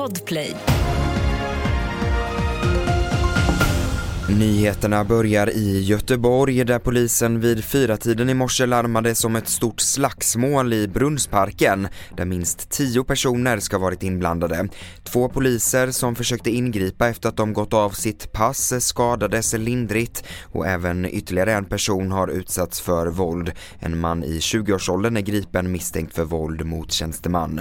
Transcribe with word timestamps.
Podplay. 0.00 0.56
Nyheterna 4.38 5.04
börjar 5.04 5.50
i 5.50 5.80
Göteborg 5.80 6.64
där 6.64 6.78
polisen 6.78 7.40
vid 7.40 7.64
fyratiden 7.64 8.30
i 8.30 8.34
morse 8.34 8.66
larmades 8.66 9.24
om 9.24 9.36
ett 9.36 9.48
stort 9.48 9.80
slagsmål 9.80 10.72
i 10.72 10.88
Brunnsparken 10.88 11.88
där 12.16 12.24
minst 12.24 12.70
tio 12.70 13.04
personer 13.04 13.58
ska 13.58 13.78
varit 13.78 14.02
inblandade. 14.02 14.68
Två 15.04 15.28
poliser 15.28 15.90
som 15.90 16.14
försökte 16.14 16.50
ingripa 16.50 17.08
efter 17.08 17.28
att 17.28 17.36
de 17.36 17.52
gått 17.52 17.74
av 17.74 17.90
sitt 17.90 18.32
pass 18.32 18.86
skadades 18.86 19.52
lindrigt 19.52 20.24
och 20.52 20.66
även 20.66 21.06
ytterligare 21.06 21.52
en 21.52 21.64
person 21.64 22.12
har 22.12 22.28
utsatts 22.28 22.80
för 22.80 23.06
våld. 23.06 23.52
En 23.78 24.00
man 24.00 24.24
i 24.24 24.38
20-årsåldern 24.38 25.16
är 25.16 25.20
gripen 25.20 25.72
misstänkt 25.72 26.14
för 26.14 26.24
våld 26.24 26.66
mot 26.66 26.92
tjänsteman. 26.92 27.60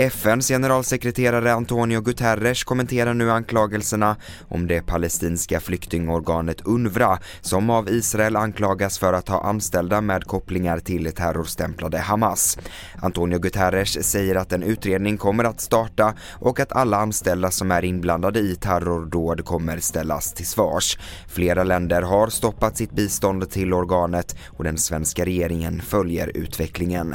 FNs 0.00 0.48
generalsekreterare 0.48 1.52
Antonio 1.52 2.00
Guterres 2.00 2.64
kommenterar 2.64 3.14
nu 3.14 3.30
anklagelserna 3.30 4.16
om 4.48 4.66
det 4.66 4.86
palestinska 4.86 5.60
flyktingorganet 5.60 6.66
UNRWA 6.66 7.18
som 7.40 7.70
av 7.70 7.88
Israel 7.88 8.36
anklagas 8.36 8.98
för 8.98 9.12
att 9.12 9.28
ha 9.28 9.42
anställda 9.44 10.00
med 10.00 10.24
kopplingar 10.24 10.78
till 10.78 11.12
terrorstämplade 11.12 11.98
Hamas. 11.98 12.58
Antonio 13.02 13.38
Guterres 13.38 14.10
säger 14.10 14.34
att 14.34 14.52
en 14.52 14.62
utredning 14.62 15.16
kommer 15.16 15.44
att 15.44 15.60
starta 15.60 16.14
och 16.32 16.60
att 16.60 16.72
alla 16.72 16.96
anställda 16.96 17.50
som 17.50 17.70
är 17.70 17.84
inblandade 17.84 18.40
i 18.40 18.56
terrordåd 18.56 19.44
kommer 19.44 19.78
ställas 19.78 20.32
till 20.32 20.46
svars. 20.46 20.98
Flera 21.28 21.64
länder 21.64 22.02
har 22.02 22.28
stoppat 22.28 22.76
sitt 22.76 22.92
bistånd 22.92 23.50
till 23.50 23.74
organet 23.74 24.36
och 24.46 24.64
den 24.64 24.78
svenska 24.78 25.24
regeringen 25.24 25.82
följer 25.82 26.36
utvecklingen. 26.36 27.14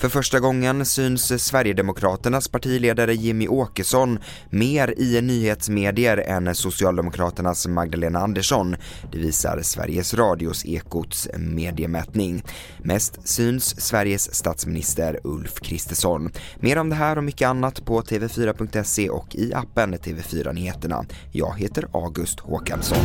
För 0.00 0.08
första 0.08 0.40
gången 0.40 0.86
syns 0.86 1.44
Sverigedemokraternas 1.44 2.48
partiledare 2.48 3.14
Jimmy 3.14 3.48
Åkesson 3.48 4.18
mer 4.50 4.94
i 4.98 5.20
nyhetsmedier 5.20 6.16
än 6.16 6.54
Socialdemokraternas 6.54 7.66
Magdalena 7.66 8.18
Andersson. 8.18 8.76
Det 9.12 9.18
visar 9.18 9.62
Sveriges 9.62 10.14
Radios 10.14 10.64
Ekots 10.64 11.28
mediemätning. 11.36 12.42
Mest 12.78 13.28
syns 13.28 13.80
Sveriges 13.80 14.34
statsminister 14.34 15.20
Ulf 15.24 15.60
Kristersson. 15.60 16.30
Mer 16.56 16.78
om 16.78 16.88
det 16.88 16.96
här 16.96 17.18
och 17.18 17.24
mycket 17.24 17.48
annat 17.48 17.84
på 17.84 18.02
tv4.se 18.02 19.10
och 19.10 19.34
i 19.34 19.54
appen 19.54 19.94
TV4 19.94 20.52
Nyheterna. 20.52 21.04
Jag 21.32 21.58
heter 21.58 21.86
August 21.92 22.40
Håkansson 22.40 23.04